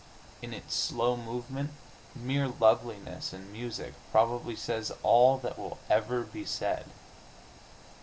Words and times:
In 0.41 0.51
its 0.51 0.73
slow 0.73 1.15
movement 1.15 1.69
mere 2.15 2.47
loveliness 2.47 3.33
in 3.33 3.51
music 3.51 3.93
probably 4.11 4.55
says 4.55 4.91
all 5.03 5.37
that 5.37 5.59
will 5.59 5.77
ever 5.91 6.23
be 6.23 6.43
said.... 6.43 6.85